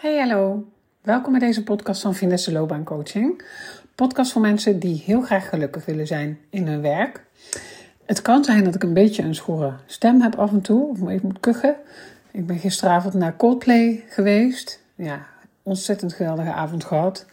[0.00, 0.68] Hey, hallo.
[1.02, 3.44] Welkom bij deze podcast van Finesse Loopbaan Coaching.
[3.94, 7.24] Podcast voor mensen die heel graag gelukkig willen zijn in hun werk.
[8.06, 11.08] Het kan zijn dat ik een beetje een schorre stem heb af en toe, of
[11.08, 11.76] even moet kuchen.
[12.30, 14.82] Ik ben gisteravond naar Coldplay geweest.
[14.94, 15.26] Ja,
[15.62, 17.26] ontzettend geweldige avond gehad.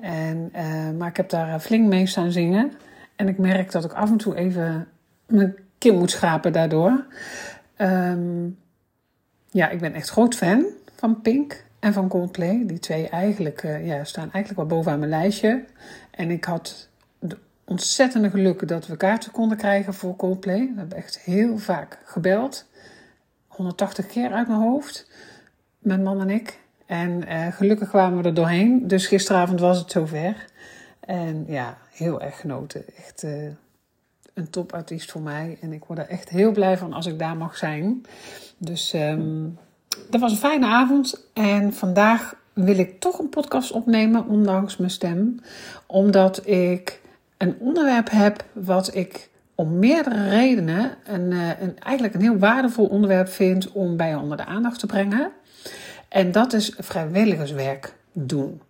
[0.00, 2.72] En, uh, maar ik heb daar flink mee staan zingen.
[3.16, 4.88] En ik merk dat ik af en toe even
[5.26, 7.06] mijn kin moet schrapen daardoor.
[7.76, 8.58] Um,
[9.50, 10.64] ja, ik ben echt groot fan
[10.96, 12.66] van Pink en van Coldplay.
[12.66, 15.64] Die twee eigenlijk, uh, ja, staan eigenlijk wel bovenaan mijn lijstje.
[16.10, 20.58] En ik had de ontzettende geluk dat we kaarten konden krijgen voor Coldplay.
[20.58, 22.66] We hebben echt heel vaak gebeld.
[23.46, 25.10] 180 keer uit mijn hoofd.
[25.78, 26.58] Mijn man en ik.
[26.86, 28.88] En uh, gelukkig kwamen we er doorheen.
[28.88, 30.44] Dus gisteravond was het zover.
[31.00, 32.84] En ja, heel erg genoten.
[32.96, 33.48] Echt uh,
[34.34, 35.58] een topartiest voor mij.
[35.60, 38.02] En ik word er echt heel blij van als ik daar mag zijn.
[38.58, 39.58] Dus um,
[40.10, 41.26] dat was een fijne avond.
[41.32, 45.40] En vandaag wil ik toch een podcast opnemen, ondanks mijn stem.
[45.86, 47.00] Omdat ik
[47.36, 52.86] een onderwerp heb wat ik om meerdere redenen een, eh, een, eigenlijk een heel waardevol
[52.86, 55.30] onderwerp vind om bij onder de aandacht te brengen.
[56.08, 58.60] En dat is vrijwilligerswerk doen.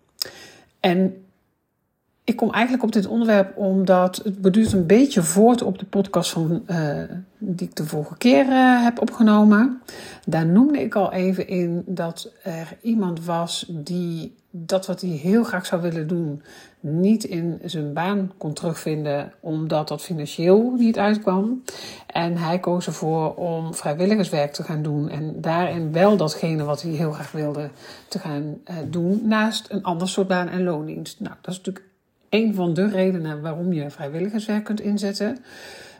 [0.80, 1.24] En
[2.28, 6.30] ik kom eigenlijk op dit onderwerp omdat het beduurt een beetje voort op de podcast
[6.30, 7.02] van, uh,
[7.38, 9.80] die ik de vorige keer uh, heb opgenomen.
[10.26, 15.44] Daar noemde ik al even in dat er iemand was die dat wat hij heel
[15.44, 16.42] graag zou willen doen
[16.80, 21.62] niet in zijn baan kon terugvinden omdat dat financieel niet uitkwam.
[22.06, 26.90] En hij koos ervoor om vrijwilligerswerk te gaan doen en daarin wel datgene wat hij
[26.90, 27.70] heel graag wilde
[28.08, 31.20] te gaan uh, doen naast een ander soort baan en loondienst.
[31.20, 31.87] Nou, dat is natuurlijk
[32.30, 35.38] een van de redenen waarom je vrijwilligerswerk kunt inzetten.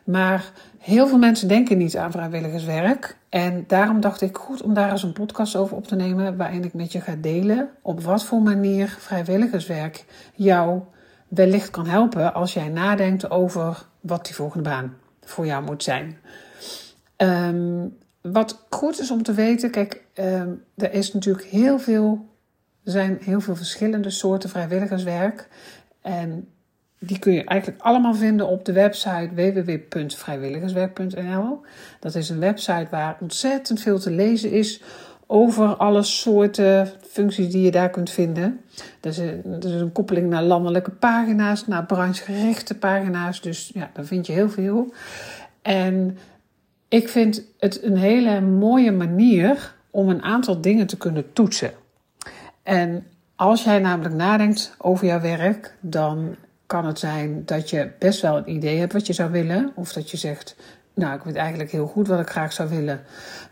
[0.04, 3.16] Maar heel veel mensen denken niet aan vrijwilligerswerk.
[3.28, 6.36] En daarom dacht ik goed om daar eens een podcast over op te nemen.
[6.36, 10.80] Waarin ik met je ga delen op wat voor manier vrijwilligerswerk jou
[11.28, 12.34] wellicht kan helpen.
[12.34, 16.18] Als jij nadenkt over wat die volgende baan voor jou moet zijn.
[17.16, 22.26] Um, wat goed is om te weten, kijk, um, er is natuurlijk heel veel,
[22.84, 25.48] er zijn heel veel verschillende soorten vrijwilligerswerk.
[26.08, 26.48] En
[26.98, 31.60] die kun je eigenlijk allemaal vinden op de website www.vrijwilligerswerk.nl.
[32.00, 34.82] Dat is een website waar ontzettend veel te lezen is
[35.26, 38.60] over alle soorten functies die je daar kunt vinden.
[39.00, 43.40] Dat is een, is een koppeling naar landelijke pagina's, naar branchegerichte pagina's.
[43.40, 44.92] Dus ja, daar vind je heel veel.
[45.62, 46.18] En
[46.88, 51.72] ik vind het een hele mooie manier om een aantal dingen te kunnen toetsen.
[52.62, 53.06] En
[53.38, 58.36] als jij namelijk nadenkt over jouw werk, dan kan het zijn dat je best wel
[58.36, 59.72] een idee hebt wat je zou willen.
[59.74, 60.56] Of dat je zegt,
[60.94, 63.00] nou, ik weet eigenlijk heel goed wat ik graag zou willen.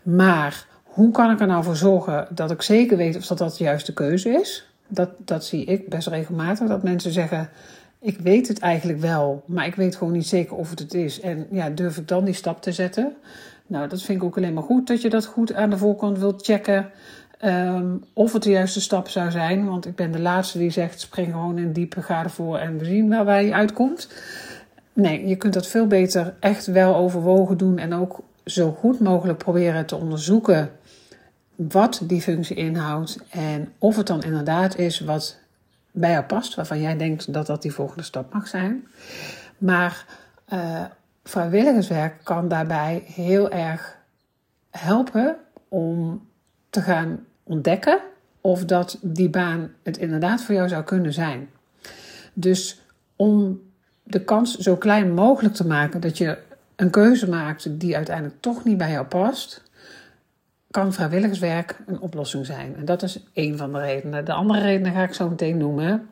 [0.03, 3.57] Maar hoe kan ik er nou voor zorgen dat ik zeker weet of dat dat
[3.57, 4.69] de juiste keuze is?
[4.87, 7.49] Dat, dat zie ik best regelmatig, dat mensen zeggen,
[7.99, 11.19] ik weet het eigenlijk wel, maar ik weet gewoon niet zeker of het het is.
[11.19, 13.15] En ja, durf ik dan die stap te zetten?
[13.67, 16.17] Nou, dat vind ik ook alleen maar goed dat je dat goed aan de voorkant
[16.17, 16.91] wilt checken.
[17.45, 19.65] Um, of het de juiste stap zou zijn.
[19.65, 22.85] Want ik ben de laatste die zegt: spring gewoon in diepe, ga ervoor en we
[22.85, 24.09] zien waar wij uitkomt.
[24.93, 29.37] Nee, je kunt dat veel beter echt wel overwogen doen en ook zo goed mogelijk
[29.37, 30.71] proberen te onderzoeken
[31.55, 35.37] wat die functie inhoudt en of het dan inderdaad is wat
[35.91, 38.87] bij jou past, waarvan jij denkt dat dat die volgende stap mag zijn.
[39.57, 40.05] Maar
[40.53, 40.83] uh,
[41.23, 43.97] vrijwilligerswerk kan daarbij heel erg
[44.69, 45.35] helpen
[45.67, 46.26] om
[46.69, 47.99] te gaan ontdekken
[48.41, 51.49] of dat die baan het inderdaad voor jou zou kunnen zijn.
[52.33, 52.81] Dus
[53.15, 53.61] om
[54.03, 56.37] de kans zo klein mogelijk te maken dat je
[56.75, 59.63] een keuze maakt die uiteindelijk toch niet bij jou past,
[60.71, 62.75] kan vrijwilligerswerk een oplossing zijn.
[62.75, 64.25] En dat is één van de redenen.
[64.25, 66.09] De andere redenen ga ik zo meteen noemen.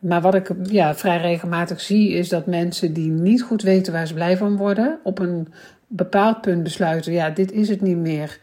[0.00, 4.06] Maar wat ik ja, vrij regelmatig zie, is dat mensen die niet goed weten waar
[4.06, 5.52] ze blij van worden, op een
[5.86, 8.38] bepaald punt besluiten: ja, dit is het niet meer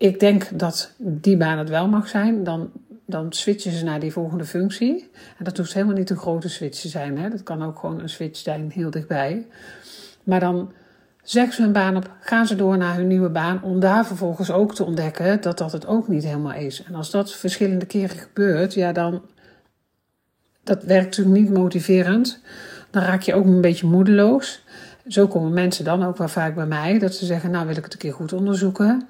[0.00, 2.44] ik denk dat die baan het wel mag zijn.
[2.44, 2.70] Dan,
[3.06, 5.10] dan switchen ze naar die volgende functie.
[5.38, 7.18] En dat hoeft helemaal niet een grote switch te zijn.
[7.18, 7.28] Hè?
[7.28, 9.46] Dat kan ook gewoon een switch zijn heel dichtbij.
[10.24, 10.72] Maar dan
[11.22, 13.62] zeggen ze hun baan op, gaan ze door naar hun nieuwe baan.
[13.62, 16.82] Om daar vervolgens ook te ontdekken dat dat het ook niet helemaal is.
[16.82, 19.22] En als dat verschillende keren gebeurt, ja dan.
[20.64, 22.40] Dat werkt natuurlijk niet motiverend.
[22.90, 24.64] Dan raak je ook een beetje moedeloos.
[25.06, 26.98] Zo komen mensen dan ook wel vaak bij mij.
[26.98, 29.08] Dat ze zeggen, nou wil ik het een keer goed onderzoeken.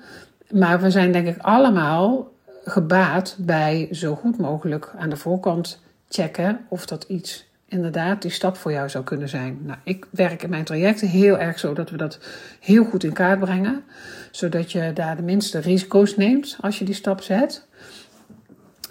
[0.51, 2.33] Maar we zijn denk ik allemaal
[2.65, 8.57] gebaat bij zo goed mogelijk aan de voorkant checken of dat iets inderdaad die stap
[8.57, 9.59] voor jou zou kunnen zijn.
[9.63, 12.19] Nou, ik werk in mijn trajecten heel erg zo dat we dat
[12.61, 13.85] heel goed in kaart brengen,
[14.31, 17.67] zodat je daar de minste risico's neemt als je die stap zet.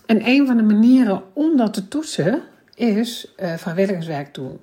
[0.06, 2.42] En een van de manieren om dat te toetsen
[2.76, 4.60] is uh, vrijwilligerswerk doen.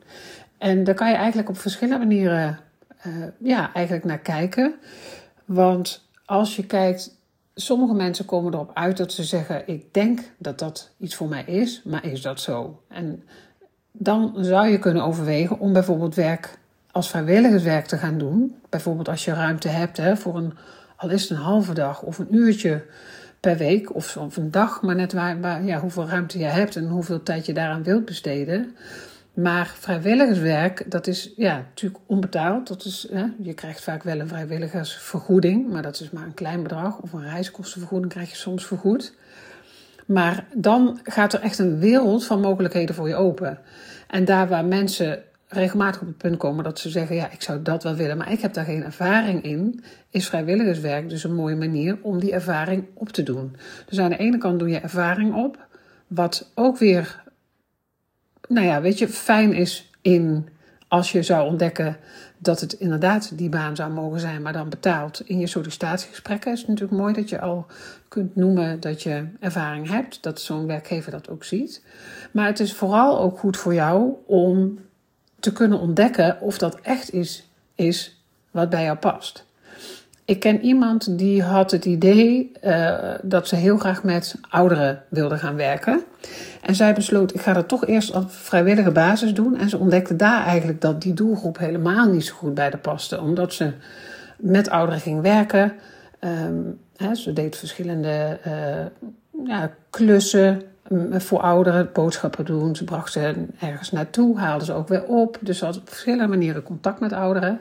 [0.59, 2.59] En daar kan je eigenlijk op verschillende manieren
[3.07, 4.75] uh, ja, eigenlijk naar kijken.
[5.45, 7.17] Want als je kijkt,
[7.55, 11.45] sommige mensen komen erop uit dat ze zeggen: Ik denk dat dat iets voor mij
[11.45, 12.83] is, maar is dat zo?
[12.89, 13.23] En
[13.93, 16.59] dan zou je kunnen overwegen om bijvoorbeeld werk
[16.91, 18.57] als vrijwilligerswerk te gaan doen.
[18.69, 20.53] Bijvoorbeeld als je ruimte hebt hè, voor een,
[20.97, 22.85] al is het een halve dag of een uurtje
[23.41, 26.77] per week of, of een dag, maar net waar, waar, ja, hoeveel ruimte je hebt
[26.77, 28.77] en hoeveel tijd je daaraan wilt besteden.
[29.37, 32.69] Maar vrijwilligerswerk, dat is ja, natuurlijk onbetaald.
[32.69, 36.63] Dat is, hè, je krijgt vaak wel een vrijwilligersvergoeding, maar dat is maar een klein
[36.63, 36.99] bedrag.
[36.99, 39.15] Of een reiskostenvergoeding krijg je soms vergoed.
[40.07, 43.59] Maar dan gaat er echt een wereld van mogelijkheden voor je open.
[44.09, 47.63] En daar waar mensen regelmatig op het punt komen dat ze zeggen: Ja, ik zou
[47.63, 51.57] dat wel willen, maar ik heb daar geen ervaring in, is vrijwilligerswerk dus een mooie
[51.57, 53.57] manier om die ervaring op te doen.
[53.87, 55.67] Dus aan de ene kant doe je ervaring op,
[56.07, 57.25] wat ook weer,
[58.49, 60.49] nou ja, weet je, fijn is in
[60.89, 61.97] als je zou ontdekken
[62.39, 66.53] dat het inderdaad die baan zou mogen zijn, maar dan betaald in je sollicitatiegesprekken.
[66.53, 67.67] Is het natuurlijk mooi dat je al
[68.09, 71.83] kunt noemen dat je ervaring hebt, dat zo'n werkgever dat ook ziet.
[72.33, 74.79] Maar het is vooral ook goed voor jou om
[75.41, 79.46] te kunnen ontdekken of dat echt is, is wat bij jou past.
[80.27, 85.39] Ik ken iemand die had het idee uh, dat ze heel graag met ouderen wilde
[85.39, 86.03] gaan werken.
[86.63, 89.57] En zij besloot, ik ga dat toch eerst op vrijwillige basis doen.
[89.57, 93.21] En ze ontdekte daar eigenlijk dat die doelgroep helemaal niet zo goed bij de paste.
[93.21, 93.73] Omdat ze
[94.37, 95.73] met ouderen ging werken.
[96.21, 100.63] Um, hè, ze deed verschillende uh, ja, klussen
[101.11, 102.77] voor ouderen, boodschappen doen.
[102.77, 105.39] Ze bracht ze ergens naartoe, haalde ze ook weer op.
[105.41, 107.61] Dus ze had op verschillende manieren contact met ouderen.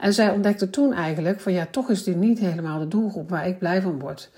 [0.00, 3.46] En zij ontdekte toen eigenlijk van ja, toch is dit niet helemaal de doelgroep waar
[3.46, 4.30] ik blij van word.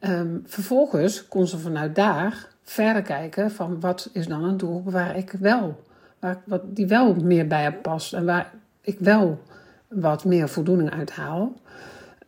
[0.00, 5.16] Um, vervolgens kon ze vanuit daar verder kijken van wat is dan een doelgroep waar
[5.16, 5.84] ik wel,
[6.18, 9.40] waar, wat, die wel meer bij past en waar ik wel
[9.88, 11.52] wat meer voldoening uit haal.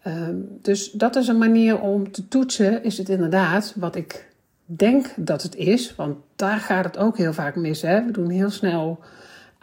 [0.06, 4.28] Um, dus dat is een manier om te toetsen, is het inderdaad wat ik
[4.64, 7.82] denk dat het is, want daar gaat het ook heel vaak mis.
[7.82, 8.04] Hè?
[8.04, 8.98] We doen heel snel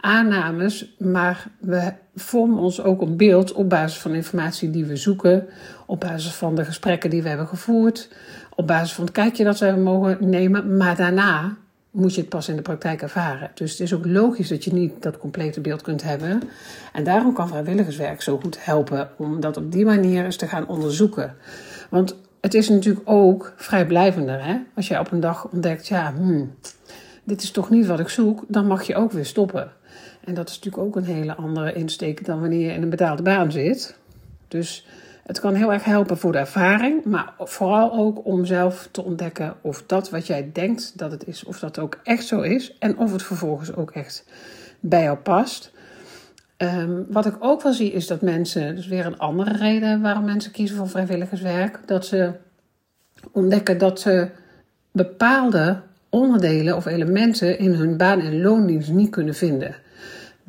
[0.00, 5.46] aannames, maar we vormen ons ook een beeld op basis van informatie die we zoeken,
[5.86, 8.08] op basis van de gesprekken die we hebben gevoerd,
[8.54, 11.56] op basis van het kijkje dat we mogen nemen, maar daarna
[11.90, 13.50] moet je het pas in de praktijk ervaren.
[13.54, 16.42] Dus het is ook logisch dat je niet dat complete beeld kunt hebben.
[16.92, 20.68] En daarom kan vrijwilligerswerk zo goed helpen om dat op die manier eens te gaan
[20.68, 21.36] onderzoeken.
[21.88, 24.44] Want het is natuurlijk ook vrijblijvender.
[24.44, 24.56] Hè?
[24.74, 26.54] Als jij op een dag ontdekt, ja, hmm,
[27.24, 29.72] dit is toch niet wat ik zoek, dan mag je ook weer stoppen.
[30.24, 33.22] En dat is natuurlijk ook een hele andere insteek dan wanneer je in een betaalde
[33.22, 33.98] baan zit.
[34.48, 34.86] Dus
[35.22, 39.54] het kan heel erg helpen voor de ervaring, maar vooral ook om zelf te ontdekken
[39.60, 42.98] of dat wat jij denkt dat het is, of dat ook echt zo is en
[42.98, 44.24] of het vervolgens ook echt
[44.80, 45.72] bij jou past.
[46.56, 50.24] Um, wat ik ook wel zie is dat mensen, dus weer een andere reden waarom
[50.24, 52.32] mensen kiezen voor vrijwilligerswerk, dat ze
[53.32, 54.28] ontdekken dat ze
[54.92, 59.74] bepaalde onderdelen of elementen in hun baan- en loondienst niet kunnen vinden.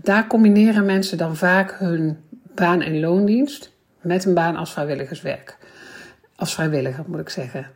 [0.04, 2.18] Daar combineren mensen dan vaak hun
[2.56, 3.72] baan- en loondienst
[4.02, 5.58] met een baan als vrijwilligerswerk.
[6.36, 7.68] Als vrijwilliger moet ik zeggen.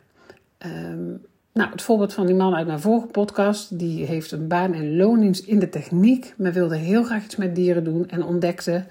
[0.66, 1.20] Um,
[1.52, 4.96] nou, het voorbeeld van die man uit mijn vorige podcast, die heeft een baan- en
[4.96, 8.84] loondienst in de techniek, maar wilde heel graag iets met dieren doen en ontdekte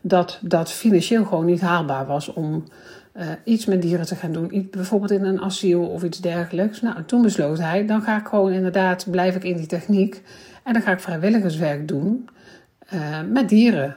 [0.00, 2.64] dat dat financieel gewoon niet haalbaar was om
[3.16, 4.68] uh, iets met dieren te gaan doen.
[4.70, 6.80] bijvoorbeeld in een asiel of iets dergelijks.
[6.80, 10.22] Nou, toen besloot hij, dan ga ik gewoon inderdaad, blijf ik in die techniek
[10.64, 12.28] en dan ga ik vrijwilligerswerk doen
[12.94, 13.96] uh, met dieren.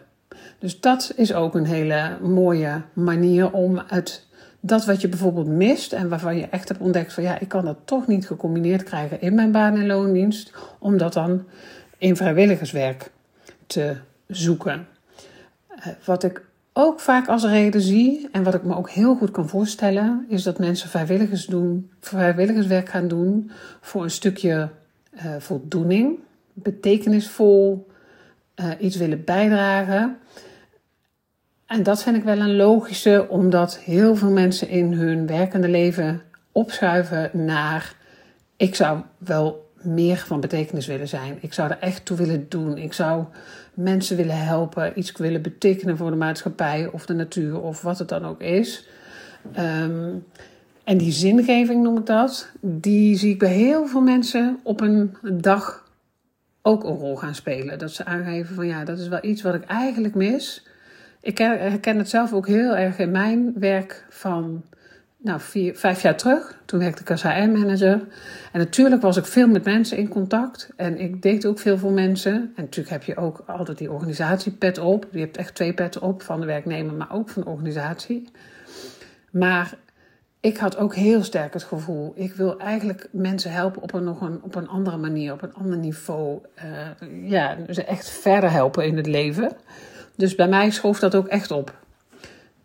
[0.60, 4.26] Dus dat is ook een hele mooie manier om het
[4.66, 7.66] dat wat je bijvoorbeeld mist en waarvan je echt hebt ontdekt van ja, ik kan
[7.66, 11.44] dat toch niet gecombineerd krijgen in mijn baan- en loondienst, om dat dan
[11.98, 13.12] in vrijwilligerswerk
[13.68, 13.96] te
[14.28, 14.88] zoeken.
[15.68, 19.32] Eh, wat ik ook vaak als reden zie en wat ik me ook heel goed
[19.32, 24.70] kan voorstellen, is dat mensen vrijwilligers doen, vrijwilligerswerk gaan doen voor een stukje
[25.14, 26.20] uh, voldoening,
[26.54, 27.88] betekenisvol
[28.56, 30.18] uh, iets willen bijdragen.
[31.66, 36.22] En dat vind ik wel een logische, omdat heel veel mensen in hun werkende leven
[36.52, 37.96] opschuiven naar:
[38.58, 41.38] ik zou wel meer van betekenis willen zijn.
[41.42, 42.78] Ik zou er echt toe willen doen.
[42.78, 43.24] Ik zou
[43.74, 48.10] mensen willen helpen, iets willen betekenen voor de maatschappij of de natuur of wat het
[48.10, 48.88] dan ook is.
[49.60, 50.26] Um,
[50.84, 55.18] en die zingeving noem ik dat, die zie ik bij heel veel mensen op een
[55.22, 55.83] dag
[56.66, 57.80] ook een rol gaan spelen.
[57.80, 60.68] Dat ze aangeven van ja, dat is wel iets wat ik eigenlijk mis.
[61.22, 64.64] Ik herken het zelf ook heel erg in mijn werk van
[65.18, 66.62] nou, vier, vijf jaar terug.
[66.66, 68.02] Toen werkte ik als HR-manager.
[68.52, 70.70] En natuurlijk was ik veel met mensen in contact.
[70.76, 72.34] En ik deed ook veel voor mensen.
[72.34, 75.08] En natuurlijk heb je ook altijd die organisatiepet op.
[75.12, 78.30] Je hebt echt twee petten op, van de werknemer, maar ook van de organisatie.
[79.32, 79.74] Maar
[80.44, 84.22] ik had ook heel sterk het gevoel, ik wil eigenlijk mensen helpen op een, nog
[84.22, 86.40] een, op een andere manier, op een ander niveau.
[86.56, 89.52] Uh, ja, ze echt verder helpen in het leven.
[90.16, 91.74] Dus bij mij schoof dat ook echt op.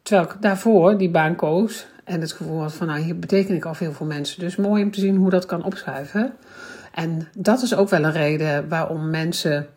[0.02, 3.64] Terwijl ik daarvoor die baan koos en het gevoel had van, nou, hier beteken ik
[3.64, 4.40] al veel voor mensen.
[4.40, 6.32] Dus mooi om te zien hoe dat kan opschuiven.
[6.94, 9.68] En dat is ook wel een reden waarom mensen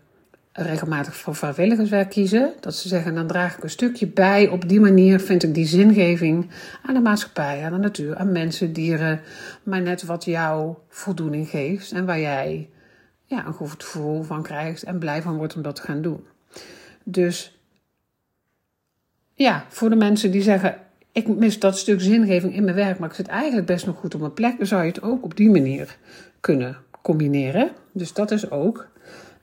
[0.53, 2.53] regelmatig voor vrijwilligerswerk kiezen.
[2.59, 4.47] Dat ze zeggen, dan draag ik een stukje bij.
[4.47, 6.49] Op die manier vind ik die zingeving
[6.85, 9.21] aan de maatschappij, aan de natuur, aan mensen, dieren.
[9.63, 12.69] Maar net wat jou voldoening geeft en waar jij
[13.25, 16.25] ja, een goed gevoel van krijgt en blij van wordt om dat te gaan doen.
[17.03, 17.59] Dus
[19.33, 20.77] ja, voor de mensen die zeggen,
[21.11, 24.13] ik mis dat stuk zingeving in mijn werk, maar ik zit eigenlijk best nog goed
[24.13, 25.97] op mijn plek, dan zou je het ook op die manier
[26.39, 27.71] kunnen combineren.
[27.91, 28.87] Dus dat is ook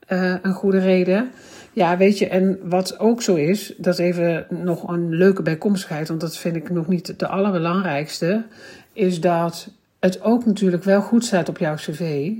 [0.09, 1.31] uh, een goede reden.
[1.73, 6.21] Ja, weet je, en wat ook zo is, dat even nog een leuke bijkomstigheid, want
[6.21, 8.45] dat vind ik nog niet de allerbelangrijkste,
[8.93, 12.31] is dat het ook natuurlijk wel goed staat op jouw cv.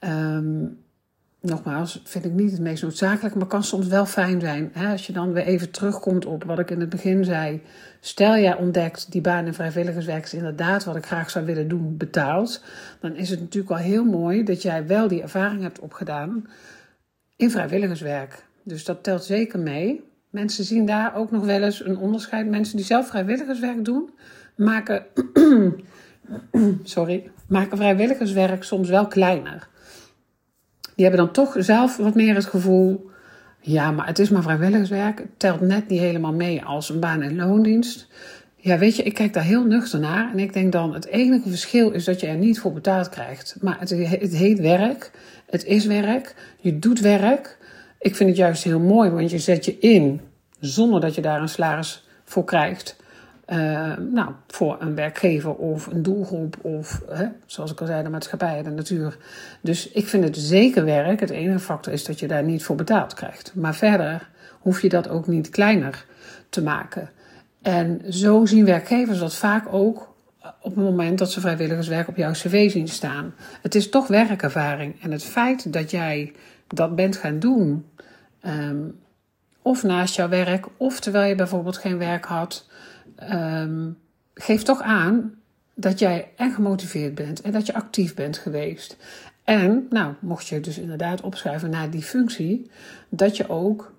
[0.00, 0.78] Um,
[1.40, 4.70] nogmaals, vind ik niet het meest noodzakelijk, maar kan soms wel fijn zijn.
[4.72, 4.90] Hè?
[4.90, 7.62] Als je dan weer even terugkomt op wat ik in het begin zei.
[8.00, 11.96] Stel jij ontdekt die baan in vrijwilligerswerk is inderdaad wat ik graag zou willen doen,
[11.96, 12.64] betaald.
[13.00, 16.46] Dan is het natuurlijk wel heel mooi dat jij wel die ervaring hebt opgedaan
[17.36, 18.44] in vrijwilligerswerk.
[18.62, 20.08] Dus dat telt zeker mee.
[20.30, 22.48] Mensen zien daar ook nog wel eens een onderscheid.
[22.48, 24.10] Mensen die zelf vrijwilligerswerk doen,
[24.56, 25.06] maken,
[26.82, 29.69] sorry, maken vrijwilligerswerk soms wel kleiner
[31.00, 33.10] die hebben dan toch zelf wat meer het gevoel.
[33.60, 35.18] Ja, maar het is maar vrijwilligerswerk.
[35.18, 38.08] Het telt net niet helemaal mee als een baan- en loondienst.
[38.56, 40.30] Ja, weet je, ik kijk daar heel nuchter naar.
[40.32, 43.56] En ik denk dan, het enige verschil is dat je er niet voor betaald krijgt.
[43.60, 45.10] Maar het, het heet werk.
[45.46, 46.34] Het is werk.
[46.58, 47.58] Je doet werk.
[47.98, 50.20] Ik vind het juist heel mooi, want je zet je in
[50.58, 52.96] zonder dat je daar een salaris voor krijgt.
[53.52, 58.08] Uh, nou, voor een werkgever of een doelgroep of, hè, zoals ik al zei, de
[58.08, 59.16] maatschappij, de natuur.
[59.60, 61.20] Dus ik vind het zeker werk.
[61.20, 63.54] Het enige factor is dat je daar niet voor betaald krijgt.
[63.54, 64.28] Maar verder
[64.60, 66.06] hoef je dat ook niet kleiner
[66.48, 67.10] te maken.
[67.62, 70.14] En zo zien werkgevers dat vaak ook
[70.60, 73.34] op het moment dat ze vrijwilligerswerk op jouw cv zien staan.
[73.62, 75.02] Het is toch werkervaring.
[75.02, 76.32] En het feit dat jij
[76.66, 77.86] dat bent gaan doen,
[78.46, 78.98] um,
[79.62, 82.68] of naast jouw werk, of terwijl je bijvoorbeeld geen werk had,
[83.32, 83.98] um,
[84.34, 85.34] geeft toch aan
[85.74, 88.96] dat jij echt gemotiveerd bent en dat je actief bent geweest.
[89.44, 92.70] En, nou, mocht je dus inderdaad opschrijven naar die functie,
[93.08, 93.92] dat je ook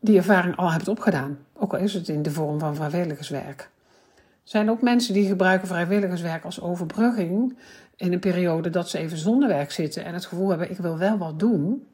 [0.00, 1.38] die ervaring al hebt opgedaan.
[1.52, 3.70] Ook al is het in de vorm van vrijwilligerswerk.
[4.16, 7.56] Er zijn ook mensen die gebruiken vrijwilligerswerk als overbrugging
[7.96, 10.98] in een periode dat ze even zonder werk zitten en het gevoel hebben: ik wil
[10.98, 11.86] wel wat doen.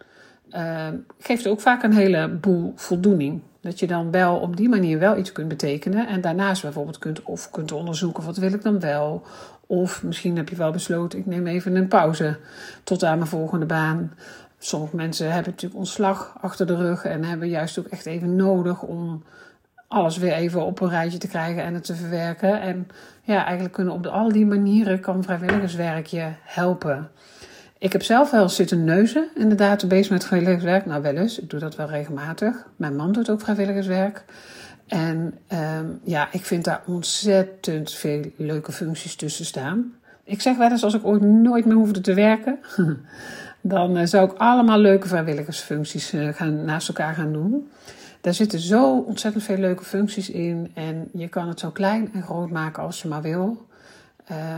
[0.50, 3.42] Uh, geeft ook vaak een heleboel voldoening.
[3.62, 6.08] Dat je dan wel op die manier wel iets kunt betekenen.
[6.08, 9.22] En daarnaast bijvoorbeeld kunt, of kunt onderzoeken wat wil ik dan wel.
[9.66, 12.38] Of misschien heb je wel besloten, ik neem even een pauze
[12.84, 14.12] tot aan mijn volgende baan.
[14.58, 18.82] Sommige mensen hebben natuurlijk ontslag achter de rug en hebben juist ook echt even nodig
[18.82, 19.22] om
[19.88, 22.60] alles weer even op een rijtje te krijgen en het te verwerken.
[22.60, 22.88] En
[23.22, 27.10] ja, eigenlijk kunnen op al die manieren kan vrijwilligerswerk je helpen.
[27.82, 30.86] Ik heb zelf wel zitten neuzen in de database met vrijwilligerswerk.
[30.86, 31.38] Nou, wel eens.
[31.38, 32.66] Ik doe dat wel regelmatig.
[32.76, 34.24] Mijn man doet ook vrijwilligerswerk.
[34.86, 35.38] En
[35.78, 39.92] um, ja, ik vind daar ontzettend veel leuke functies tussen staan.
[40.24, 42.58] Ik zeg wel eens, als ik ooit nooit meer hoefde te werken,
[43.60, 47.68] dan uh, zou ik allemaal leuke vrijwilligersfuncties uh, gaan, naast elkaar gaan doen.
[48.20, 50.70] Daar zitten zo ontzettend veel leuke functies in.
[50.74, 53.66] En je kan het zo klein en groot maken als je maar wil.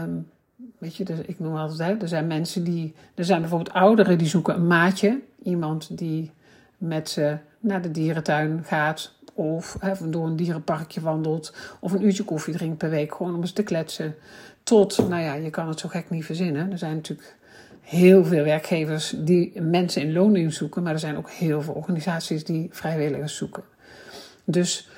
[0.02, 0.32] Um,
[0.78, 4.28] Weet je, dus ik noem altijd, er zijn mensen die, er zijn bijvoorbeeld ouderen die
[4.28, 5.20] zoeken een maatje.
[5.42, 6.30] Iemand die
[6.78, 9.76] met ze naar de dierentuin gaat of
[10.08, 13.62] door een dierenparkje wandelt of een uurtje koffie drinkt per week, gewoon om eens te
[13.62, 14.14] kletsen.
[14.62, 16.70] Tot, nou ja, je kan het zo gek niet verzinnen.
[16.72, 17.36] Er zijn natuurlijk
[17.80, 22.44] heel veel werkgevers die mensen in loondienst zoeken, maar er zijn ook heel veel organisaties
[22.44, 23.62] die vrijwilligers zoeken.
[24.44, 24.88] Dus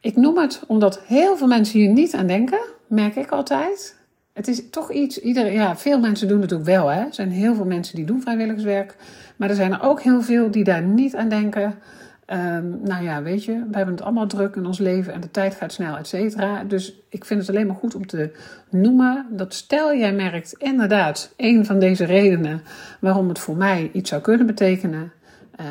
[0.00, 3.95] ik noem het omdat heel veel mensen hier niet aan denken, merk ik altijd.
[4.36, 6.88] Het is toch iets, iedereen, ja, veel mensen doen het ook wel.
[6.88, 7.00] Hè?
[7.00, 8.96] Er zijn heel veel mensen die doen vrijwilligerswerk.
[9.36, 11.74] Maar er zijn er ook heel veel die daar niet aan denken.
[12.32, 15.30] Um, nou ja, weet je, we hebben het allemaal druk in ons leven en de
[15.30, 16.64] tijd gaat snel, et cetera.
[16.64, 18.30] Dus ik vind het alleen maar goed om te
[18.70, 22.62] noemen dat stel jij merkt inderdaad een van deze redenen
[23.00, 25.12] waarom het voor mij iets zou kunnen betekenen,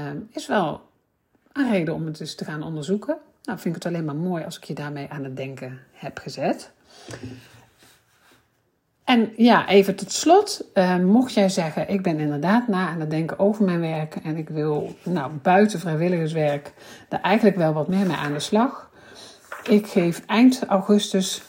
[0.09, 0.81] um, is wel
[1.53, 3.17] een reden om het eens te gaan onderzoeken.
[3.43, 6.17] Nou, vind ik het alleen maar mooi als ik je daarmee aan het denken heb
[6.17, 6.71] gezet.
[9.05, 10.69] En ja, even tot slot.
[10.73, 14.37] Uh, mocht jij zeggen, ik ben inderdaad na aan het denken over mijn werk en
[14.37, 16.73] ik wil nou, buiten vrijwilligerswerk
[17.09, 18.89] daar eigenlijk wel wat meer mee aan de slag.
[19.69, 21.43] Ik geef eind augustus,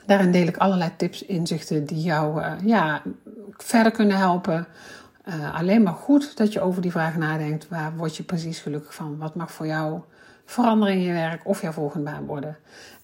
[0.06, 3.02] Daarin deel ik allerlei tips, inzichten die jou uh, ja,
[3.56, 4.66] verder kunnen helpen.
[5.28, 7.68] Uh, alleen maar goed dat je over die vraag nadenkt.
[7.68, 9.18] Waar word je precies gelukkig van?
[9.18, 10.00] Wat mag voor jou
[10.44, 12.56] veranderen in je werk of jouw volgende baan worden?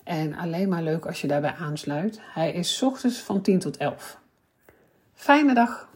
[0.07, 2.21] En alleen maar leuk als je daarbij aansluit.
[2.23, 4.19] Hij is ochtends van 10 tot 11.
[5.15, 5.89] Fijne dag!